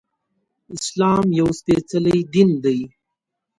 [0.75, 2.79] اسلام يو سپيڅلی دين دی